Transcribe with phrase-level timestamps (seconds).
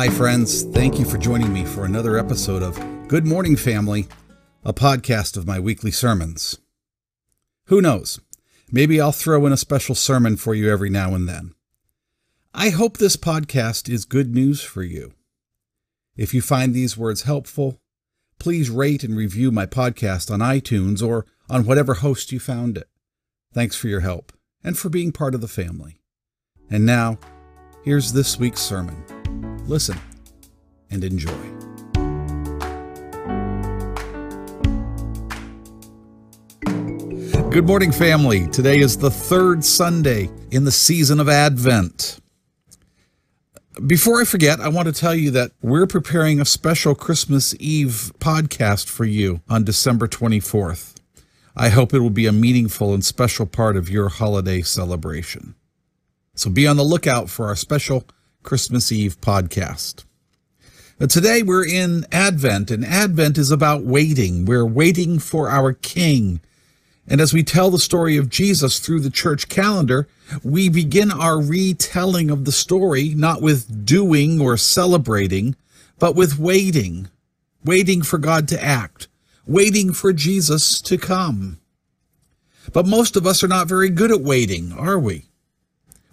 [0.00, 0.62] Hi, friends.
[0.62, 2.74] Thank you for joining me for another episode of
[3.06, 4.08] Good Morning Family,
[4.64, 6.56] a podcast of my weekly sermons.
[7.66, 8.18] Who knows?
[8.72, 11.52] Maybe I'll throw in a special sermon for you every now and then.
[12.54, 15.12] I hope this podcast is good news for you.
[16.16, 17.78] If you find these words helpful,
[18.38, 22.88] please rate and review my podcast on iTunes or on whatever host you found it.
[23.52, 24.32] Thanks for your help
[24.64, 26.00] and for being part of the family.
[26.70, 27.18] And now,
[27.84, 29.04] here's this week's sermon.
[29.70, 30.00] Listen
[30.90, 31.30] and enjoy.
[37.50, 38.48] Good morning, family.
[38.48, 42.18] Today is the third Sunday in the season of Advent.
[43.86, 48.10] Before I forget, I want to tell you that we're preparing a special Christmas Eve
[48.18, 50.96] podcast for you on December 24th.
[51.54, 55.54] I hope it will be a meaningful and special part of your holiday celebration.
[56.34, 58.04] So be on the lookout for our special
[58.42, 60.04] Christmas Eve podcast.
[61.00, 64.44] Uh, today we're in Advent, and Advent is about waiting.
[64.44, 66.40] We're waiting for our King.
[67.06, 70.08] And as we tell the story of Jesus through the church calendar,
[70.42, 75.56] we begin our retelling of the story not with doing or celebrating,
[75.98, 77.08] but with waiting,
[77.64, 79.08] waiting for God to act,
[79.46, 81.58] waiting for Jesus to come.
[82.72, 85.29] But most of us are not very good at waiting, are we?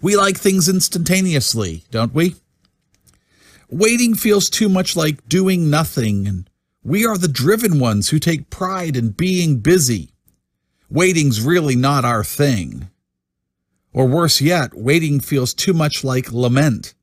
[0.00, 2.36] We like things instantaneously, don't we?
[3.68, 6.48] Waiting feels too much like doing nothing, and
[6.84, 10.10] we are the driven ones who take pride in being busy.
[10.88, 12.88] Waiting's really not our thing.
[13.92, 16.94] Or worse yet, waiting feels too much like lament,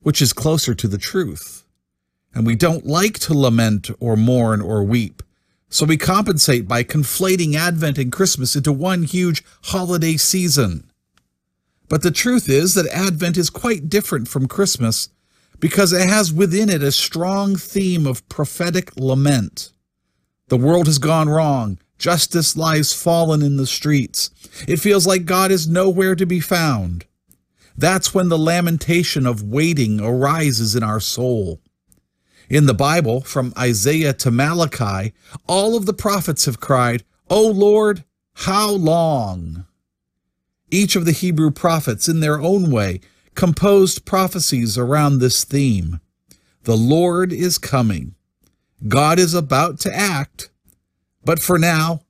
[0.00, 1.64] which is closer to the truth.
[2.34, 5.22] And we don't like to lament or mourn or weep,
[5.68, 10.88] so we compensate by conflating Advent and Christmas into one huge holiday season.
[11.88, 15.08] But the truth is that Advent is quite different from Christmas
[15.60, 19.70] because it has within it a strong theme of prophetic lament.
[20.48, 21.78] The world has gone wrong.
[21.98, 24.30] Justice lies fallen in the streets.
[24.66, 27.06] It feels like God is nowhere to be found.
[27.76, 31.60] That's when the lamentation of waiting arises in our soul.
[32.48, 35.12] In the Bible, from Isaiah to Malachi,
[35.48, 39.64] all of the prophets have cried, O Lord, how long?
[40.74, 43.00] Each of the Hebrew prophets, in their own way,
[43.36, 46.00] composed prophecies around this theme.
[46.64, 48.16] The Lord is coming.
[48.88, 50.50] God is about to act,
[51.24, 52.02] but for now,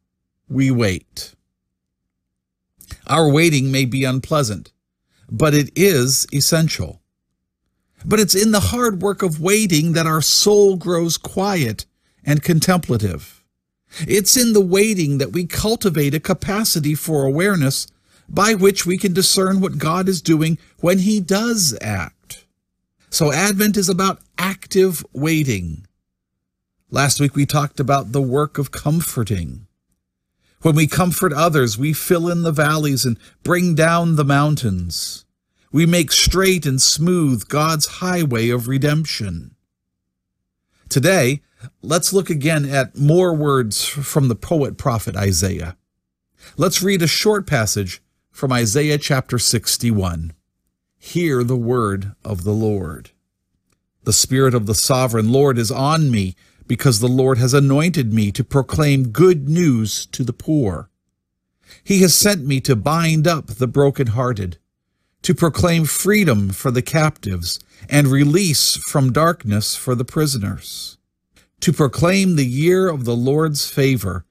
[0.48, 1.34] we wait.
[3.06, 4.72] Our waiting may be unpleasant,
[5.30, 7.02] but it is essential.
[8.02, 11.84] But it's in the hard work of waiting that our soul grows quiet
[12.24, 13.44] and contemplative.
[14.08, 17.88] It's in the waiting that we cultivate a capacity for awareness
[18.28, 22.44] by which we can discern what God is doing when He does act.
[23.10, 25.86] So Advent is about active waiting.
[26.90, 29.66] Last week we talked about the work of comforting.
[30.62, 35.24] When we comfort others, we fill in the valleys and bring down the mountains.
[35.70, 39.54] We make straight and smooth God's highway of redemption.
[40.88, 41.42] Today,
[41.82, 45.76] let's look again at more words from the poet prophet Isaiah.
[46.56, 48.00] Let's read a short passage
[48.34, 50.32] from Isaiah chapter 61.
[50.98, 53.10] Hear the word of the Lord.
[54.02, 56.34] The Spirit of the sovereign Lord is on me,
[56.66, 60.90] because the Lord has anointed me to proclaim good news to the poor.
[61.84, 64.58] He has sent me to bind up the brokenhearted,
[65.22, 70.98] to proclaim freedom for the captives, and release from darkness for the prisoners,
[71.60, 74.24] to proclaim the year of the Lord's favor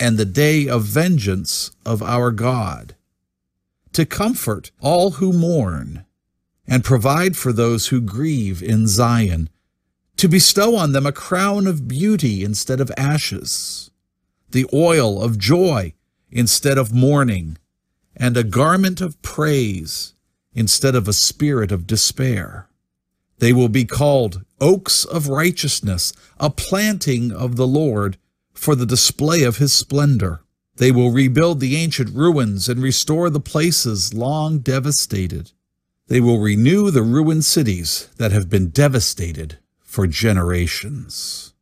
[0.00, 2.96] and the day of vengeance of our God
[3.94, 6.04] to comfort all who mourn,
[6.66, 9.48] and provide for those who grieve in Zion,
[10.16, 13.90] to bestow on them a crown of beauty instead of ashes,
[14.50, 15.94] the oil of joy
[16.30, 17.58] instead of mourning,
[18.16, 20.14] and a garment of praise
[20.52, 22.68] instead of a spirit of despair.
[23.38, 28.16] They will be called oaks of righteousness, a planting of the Lord
[28.52, 30.43] for the display of his splendor.
[30.76, 35.52] They will rebuild the ancient ruins and restore the places long devastated.
[36.08, 41.54] They will renew the ruined cities that have been devastated for generations.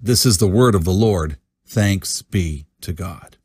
[0.00, 1.36] This is the word of the Lord.
[1.66, 3.36] Thanks be to God.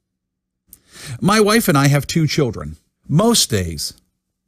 [1.22, 2.78] My wife and I have two children.
[3.08, 3.94] Most days,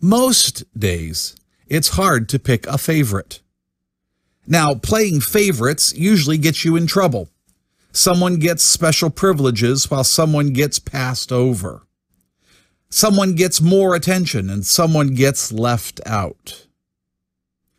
[0.02, 1.36] most days,
[1.68, 3.42] it's hard to pick a favorite.
[4.48, 7.30] Now, playing favorites usually gets you in trouble.
[7.92, 11.84] Someone gets special privileges while someone gets passed over.
[12.90, 16.68] Someone gets more attention and someone gets left out.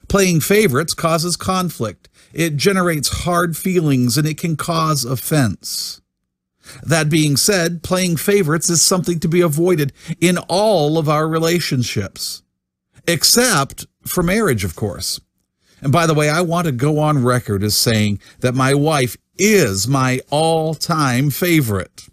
[0.08, 2.08] Playing favorites causes conflict.
[2.32, 6.00] It generates hard feelings and it can cause offense.
[6.82, 12.42] That being said, playing favorites is something to be avoided in all of our relationships,
[13.08, 15.20] except for marriage, of course.
[15.82, 19.16] And by the way, I want to go on record as saying that my wife
[19.38, 22.08] is my all-time favorite.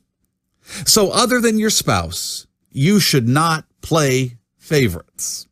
[0.85, 5.47] So other than your spouse, you should not play favorites.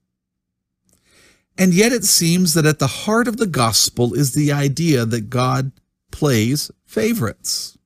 [1.57, 5.29] And yet it seems that at the heart of the gospel is the idea that
[5.29, 5.71] God
[6.12, 7.77] plays favorites.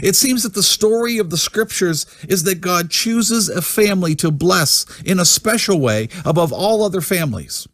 [0.00, 4.30] It seems that the story of the scriptures is that God chooses a family to
[4.30, 7.66] bless in a special way above all other families.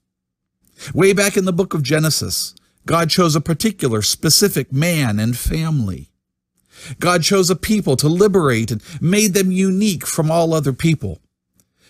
[0.94, 2.54] Way back in the book of Genesis,
[2.86, 6.10] God chose a particular specific man and family.
[7.00, 11.20] God chose a people to liberate and made them unique from all other people.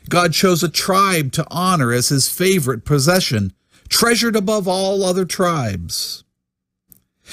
[0.08, 3.52] God chose a tribe to honor as his favorite possession,
[3.88, 6.24] treasured above all other tribes.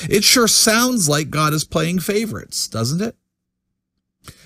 [0.10, 3.16] It sure sounds like God is playing favorites, doesn't it?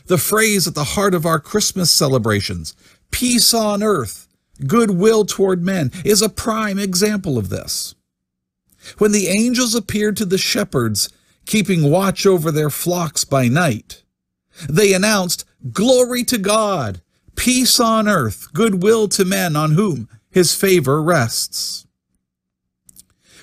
[0.05, 2.75] The phrase at the heart of our Christmas celebrations,
[3.11, 4.28] peace on earth,
[4.67, 7.95] goodwill toward men, is a prime example of this.
[8.97, 11.09] When the angels appeared to the shepherds,
[11.45, 14.03] keeping watch over their flocks by night,
[14.67, 17.01] they announced, Glory to God,
[17.35, 21.85] peace on earth, goodwill to men on whom his favor rests.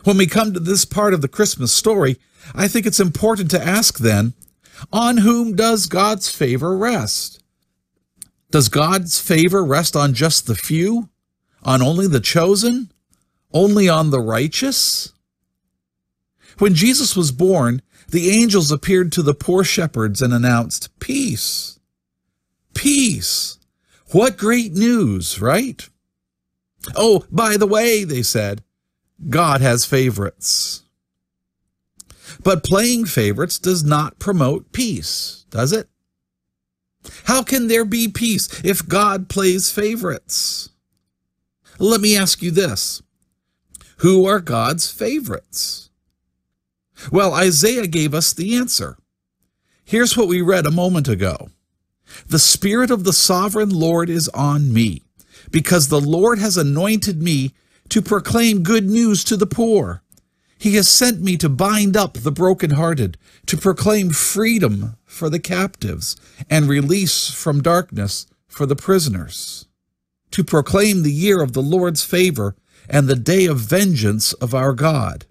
[0.05, 2.17] When we come to this part of the Christmas story,
[2.55, 4.35] I think it's important to ask then,
[4.93, 7.43] on whom does God's favor rest?
[8.51, 11.09] Does God's favor rest on just the few?
[11.63, 12.93] On only the chosen?
[13.53, 15.13] Only on the righteous?
[16.59, 21.79] When Jesus was born, the angels appeared to the poor shepherds and announced, Peace!
[22.75, 23.59] Peace!
[24.13, 25.89] What great news, right?
[26.95, 28.63] Oh, by the way, they said,
[29.29, 30.85] God has favorites.
[32.43, 35.89] But playing favorites does not promote peace, does it?
[37.25, 40.71] How can there be peace if God plays favorites?
[41.79, 43.03] Let me ask you this.
[43.99, 45.91] Who are God's favorites?
[47.11, 48.97] Well, Isaiah gave us the answer.
[49.85, 51.51] Here's what we read a moment ago.
[52.27, 55.03] The Spirit of the Sovereign Lord is on me,
[55.51, 57.55] because the Lord has anointed me
[57.91, 60.03] to proclaim good news to the poor.
[60.59, 66.17] He has sent me to bind up the brokenhearted, to proclaim freedom for the captives,
[66.49, 69.67] and release from darkness for the prisoners,
[70.31, 72.57] to proclaim the year of the Lord's favor
[72.89, 75.27] and the day of vengeance of our God,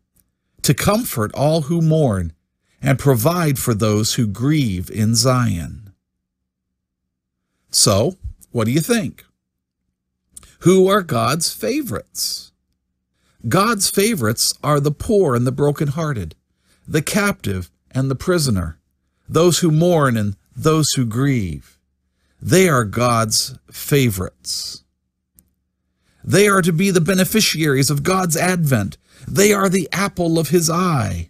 [0.61, 2.33] to comfort all who mourn,
[2.81, 5.91] and provide for those who grieve in Zion.
[7.71, 8.15] So,
[8.51, 9.25] what do you think?
[10.59, 12.51] Who are God's favorites?
[13.47, 16.35] God's favorites are the poor and the brokenhearted,
[16.87, 18.79] the captive and the prisoner,
[19.29, 21.77] those who mourn and those who grieve.
[22.41, 24.83] They are God's favorites.
[26.23, 28.97] They are to be the beneficiaries of God's advent.
[29.27, 31.29] They are the apple of his eye.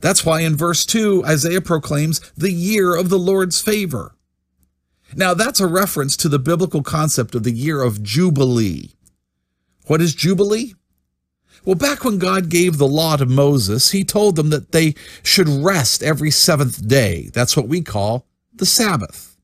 [0.00, 4.14] That's why in verse 2, Isaiah proclaims the year of the Lord's favor.
[5.16, 8.90] Now, that's a reference to the biblical concept of the year of Jubilee.
[9.86, 10.74] What is Jubilee?
[11.64, 15.48] Well, back when God gave the law to Moses, he told them that they should
[15.48, 17.30] rest every seventh day.
[17.32, 19.36] That's what we call the Sabbath.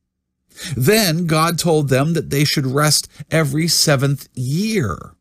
[0.76, 5.14] Then God told them that they should rest every seventh year.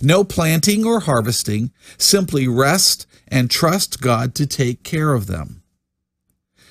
[0.00, 5.62] No planting or harvesting, simply rest and trust God to take care of them.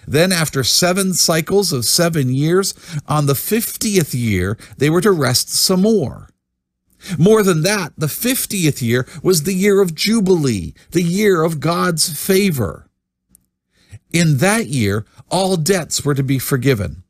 [0.08, 2.74] Then, after seven cycles of seven years,
[3.08, 6.29] on the 50th year, they were to rest some more.
[7.18, 12.10] More than that, the 50th year was the year of Jubilee, the year of God's
[12.18, 12.90] favor.
[14.12, 17.04] In that year, all debts were to be forgiven.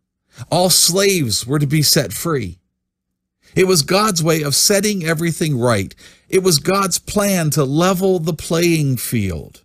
[0.51, 2.59] All slaves were to be set free.
[3.55, 5.95] It was God's way of setting everything right.
[6.27, 9.63] It was God's plan to level the playing field.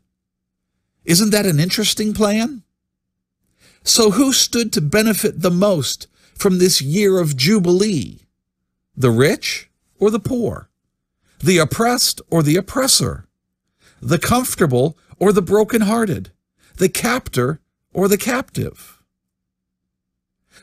[1.04, 2.62] Isn't that an interesting plan?
[3.82, 8.20] So who stood to benefit the most from this year of Jubilee?
[8.96, 10.68] The rich or the poor?
[11.42, 13.26] The oppressed or the oppressor?
[14.00, 16.30] The comfortable or the brokenhearted?
[16.76, 17.60] The captor
[17.92, 19.02] or the captive?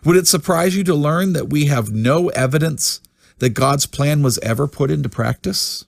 [0.03, 3.01] Would it surprise you to learn that we have no evidence
[3.39, 5.85] that God's plan was ever put into practice?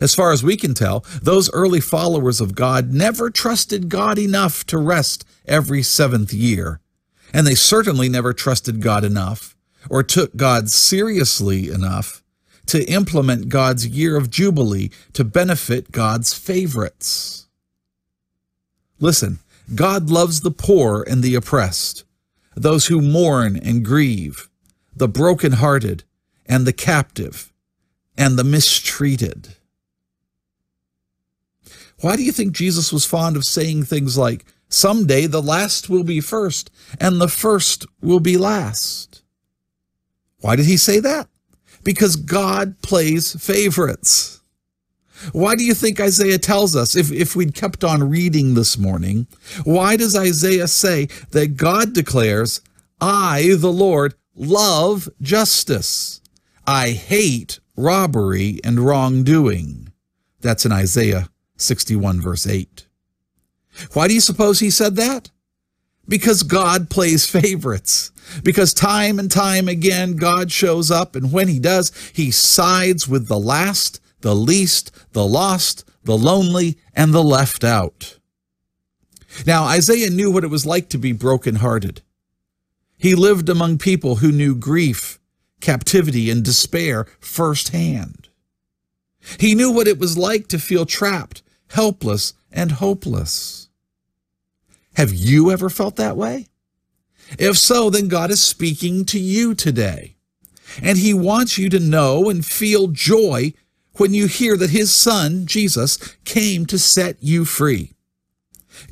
[0.00, 4.64] As far as we can tell, those early followers of God never trusted God enough
[4.66, 6.80] to rest every seventh year.
[7.32, 9.56] And they certainly never trusted God enough
[9.90, 12.22] or took God seriously enough
[12.66, 17.46] to implement God's year of Jubilee to benefit God's favorites.
[19.00, 19.38] Listen,
[19.74, 22.04] God loves the poor and the oppressed,
[22.54, 24.48] those who mourn and grieve,
[24.94, 26.04] the brokenhearted
[26.46, 27.52] and the captive,
[28.16, 29.54] and the mistreated.
[32.00, 36.04] Why do you think Jesus was fond of saying things like, Someday the last will
[36.04, 39.22] be first, and the first will be last?
[40.40, 41.28] Why did he say that?
[41.84, 44.40] Because God plays favorites.
[45.32, 49.26] Why do you think Isaiah tells us, if, if we'd kept on reading this morning,
[49.64, 52.60] why does Isaiah say that God declares,
[53.00, 56.20] I, the Lord, love justice.
[56.66, 59.92] I hate robbery and wrongdoing.
[60.40, 62.86] That's in Isaiah 61, verse 8.
[63.92, 65.30] Why do you suppose he said that?
[66.08, 68.10] Because God plays favorites.
[68.42, 73.28] Because time and time again, God shows up, and when he does, he sides with
[73.28, 78.18] the last, the least, the lost, the lonely, and the left out.
[79.46, 82.02] Now, Isaiah knew what it was like to be brokenhearted.
[82.96, 85.18] He lived among people who knew grief,
[85.60, 88.28] captivity, and despair firsthand.
[89.38, 93.67] He knew what it was like to feel trapped, helpless, and hopeless.
[94.98, 96.48] Have you ever felt that way?
[97.38, 100.16] If so, then God is speaking to you today.
[100.82, 103.52] And he wants you to know and feel joy
[103.94, 107.92] when you hear that his son, Jesus, came to set you free.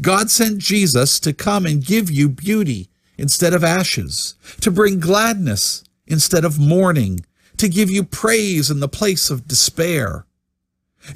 [0.01, 5.83] God sent Jesus to come and give you beauty instead of ashes, to bring gladness
[6.07, 10.25] instead of mourning, to give you praise in the place of despair.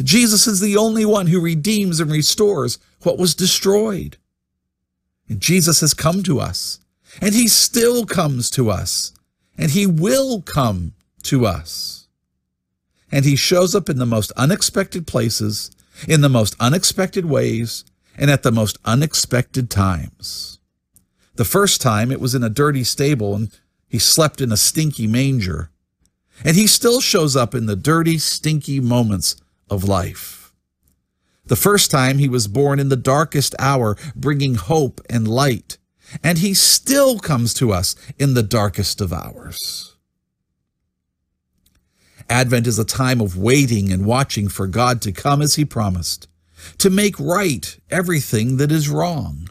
[0.03, 4.17] Jesus is the only one who redeems and restores what was destroyed.
[5.39, 6.81] Jesus has come to us,
[7.21, 9.13] and he still comes to us,
[9.57, 10.95] and he will come
[11.25, 12.09] to us.
[13.13, 15.71] And he shows up in the most unexpected places,
[16.09, 17.85] in the most unexpected ways,
[18.17, 20.59] and at the most unexpected times.
[21.35, 23.51] The first time it was in a dirty stable and
[23.89, 25.71] he slept in a stinky manger.
[26.45, 29.37] And he still shows up in the dirty, stinky moments
[29.69, 30.40] of life.
[31.51, 35.79] The first time he was born in the darkest hour, bringing hope and light.
[36.23, 39.97] And he still comes to us in the darkest of hours.
[42.29, 46.29] Advent is a time of waiting and watching for God to come as he promised,
[46.79, 49.51] to make right everything that is wrong.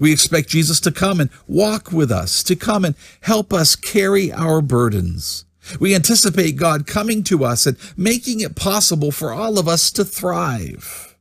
[0.00, 4.32] We expect Jesus to come and walk with us, to come and help us carry
[4.32, 5.44] our burdens,
[5.80, 10.04] we anticipate God coming to us and making it possible for all of us to
[10.04, 11.16] thrive.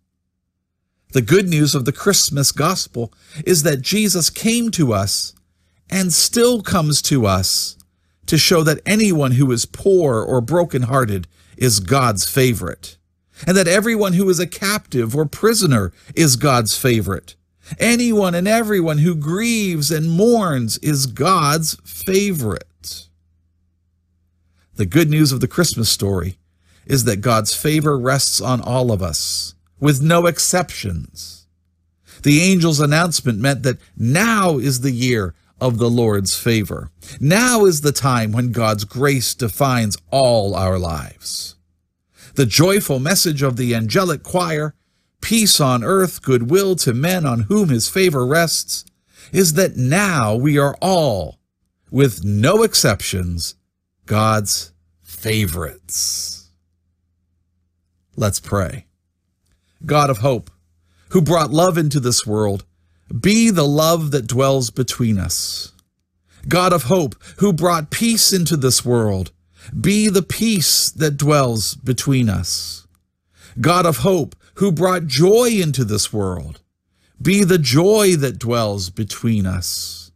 [1.13, 3.13] The good news of the Christmas gospel
[3.45, 5.33] is that Jesus came to us
[5.89, 7.77] and still comes to us
[8.25, 12.97] to show that anyone who is poor or brokenhearted is God's favorite,
[13.45, 17.35] and that everyone who is a captive or prisoner is God's favorite.
[17.79, 22.65] Anyone and everyone who grieves and mourns is God's favorite.
[24.75, 26.37] The good news of the Christmas story
[26.87, 31.45] is that God's favor rests on all of us, with no exceptions.
[32.23, 36.89] The angel's announcement meant that now is the year of the Lord's favor.
[37.19, 41.55] Now is the time when God's grace defines all our lives.
[42.35, 44.73] The joyful message of the angelic choir,
[45.21, 48.85] peace on earth, goodwill to men on whom his favor rests,
[49.31, 51.37] is that now we are all,
[51.91, 53.55] with no exceptions,
[54.05, 56.49] God's favorites.
[58.15, 58.85] Let's pray.
[59.85, 60.51] God of hope,
[61.09, 62.65] who brought love into this world,
[63.21, 65.71] be the love that dwells between us.
[66.47, 69.31] God of hope, who brought peace into this world,
[69.79, 72.85] be the peace that dwells between us.
[73.61, 76.59] God of hope, who brought joy into this world,
[77.21, 80.11] be the joy that dwells between us.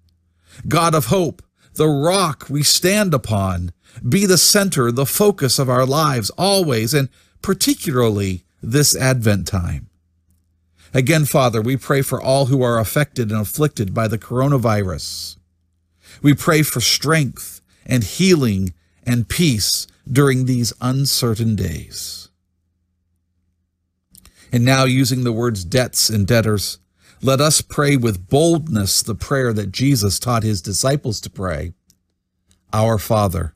[0.68, 1.42] God of hope,
[1.76, 3.72] the rock we stand upon,
[4.08, 7.10] be the center, the focus of our lives always, and
[7.42, 9.90] particularly this Advent time.
[10.94, 15.38] Again, Father, we pray for all who are affected and afflicted by the coronavirus.
[16.22, 22.30] We pray for strength and healing and peace during these uncertain days.
[24.52, 26.80] And now, using the words debts and debtors,
[27.22, 31.74] let us pray with boldness the prayer that Jesus taught his disciples to pray
[32.72, 33.56] Our Father,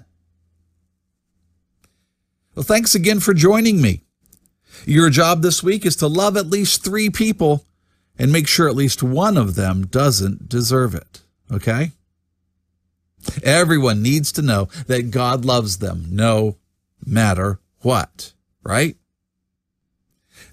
[2.61, 4.03] Well, thanks again for joining me.
[4.85, 7.65] Your job this week is to love at least three people
[8.19, 11.21] and make sure at least one of them doesn't deserve it.
[11.51, 11.93] Okay?
[13.41, 16.57] Everyone needs to know that God loves them no
[17.03, 18.95] matter what, right?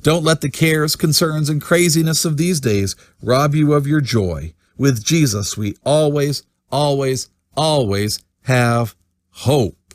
[0.00, 4.54] Don't let the cares, concerns, and craziness of these days rob you of your joy.
[4.78, 8.96] With Jesus, we always, always, always have
[9.28, 9.87] hope.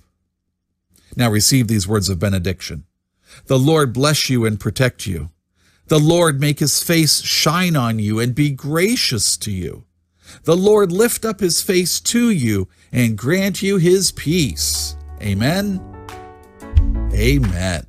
[1.16, 2.86] Now receive these words of benediction.
[3.46, 5.30] The Lord bless you and protect you.
[5.88, 9.86] The Lord make his face shine on you and be gracious to you.
[10.44, 14.96] The Lord lift up his face to you and grant you his peace.
[15.22, 15.82] Amen.
[17.14, 17.86] Amen.